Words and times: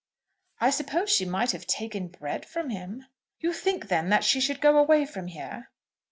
"I 0.59 0.71
suppose 0.71 1.11
she 1.11 1.25
might 1.25 1.51
have 1.51 1.67
taken 1.67 2.07
bread 2.07 2.43
from 2.43 2.71
him." 2.71 3.05
"You 3.39 3.53
think, 3.53 3.87
then, 3.87 4.09
that 4.09 4.23
she 4.23 4.41
should 4.41 4.59
go 4.59 4.79
away 4.79 5.05
from 5.05 5.27
here?" 5.27 5.69